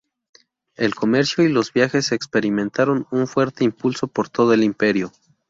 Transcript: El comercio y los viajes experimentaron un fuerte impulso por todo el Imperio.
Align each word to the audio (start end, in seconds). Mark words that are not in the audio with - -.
El 0.77 0.95
comercio 0.95 1.43
y 1.43 1.49
los 1.49 1.71
viajes 1.73 2.11
experimentaron 2.11 3.05
un 3.11 3.27
fuerte 3.27 3.63
impulso 3.65 4.07
por 4.07 4.29
todo 4.29 4.51
el 4.51 4.63
Imperio. 4.63 5.11